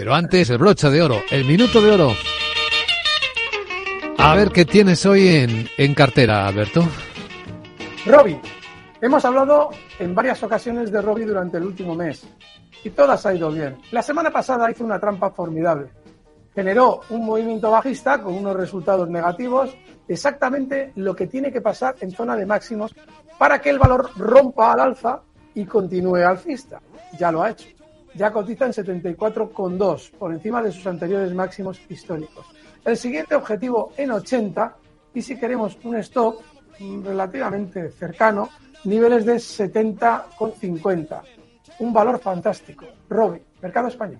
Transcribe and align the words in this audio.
Pero 0.00 0.14
antes, 0.14 0.48
el 0.48 0.56
brocha 0.56 0.88
de 0.88 1.02
oro, 1.02 1.16
el 1.30 1.44
minuto 1.44 1.82
de 1.82 1.90
oro. 1.90 2.12
A 4.16 4.34
ver 4.34 4.48
qué 4.48 4.64
tienes 4.64 5.04
hoy 5.04 5.28
en, 5.28 5.68
en 5.76 5.94
cartera, 5.94 6.46
Alberto. 6.46 6.82
Robbie. 8.06 8.40
Hemos 9.02 9.22
hablado 9.26 9.68
en 9.98 10.14
varias 10.14 10.42
ocasiones 10.42 10.90
de 10.90 11.02
Robbie 11.02 11.26
durante 11.26 11.58
el 11.58 11.64
último 11.64 11.94
mes 11.94 12.26
y 12.82 12.88
todas 12.88 13.26
ha 13.26 13.34
ido 13.34 13.50
bien. 13.50 13.76
La 13.90 14.00
semana 14.00 14.30
pasada 14.30 14.70
hizo 14.70 14.86
una 14.86 14.98
trampa 14.98 15.32
formidable. 15.32 15.90
Generó 16.54 17.02
un 17.10 17.26
movimiento 17.26 17.70
bajista 17.70 18.22
con 18.22 18.34
unos 18.34 18.56
resultados 18.56 19.06
negativos, 19.10 19.76
exactamente 20.08 20.92
lo 20.96 21.14
que 21.14 21.26
tiene 21.26 21.52
que 21.52 21.60
pasar 21.60 21.96
en 22.00 22.10
zona 22.10 22.36
de 22.36 22.46
máximos 22.46 22.94
para 23.38 23.60
que 23.60 23.68
el 23.68 23.78
valor 23.78 24.08
rompa 24.16 24.72
al 24.72 24.80
alza 24.80 25.20
y 25.54 25.66
continúe 25.66 26.24
alcista. 26.24 26.80
Ya 27.18 27.30
lo 27.30 27.42
ha 27.42 27.50
hecho. 27.50 27.79
Ya 28.14 28.32
cotiza 28.32 28.66
en 28.66 28.72
74,2 28.72 30.10
por 30.12 30.32
encima 30.32 30.62
de 30.62 30.72
sus 30.72 30.86
anteriores 30.86 31.32
máximos 31.32 31.80
históricos. 31.88 32.46
El 32.84 32.96
siguiente 32.96 33.34
objetivo 33.34 33.92
en 33.96 34.10
80 34.10 34.76
y 35.14 35.22
si 35.22 35.38
queremos 35.38 35.78
un 35.84 35.96
stop 35.96 36.40
relativamente 37.04 37.90
cercano, 37.90 38.48
niveles 38.84 39.24
de 39.24 39.34
70,50. 39.34 41.22
Un 41.78 41.92
valor 41.92 42.18
fantástico. 42.18 42.86
Robi, 43.08 43.40
mercado 43.60 43.88
español. 43.88 44.18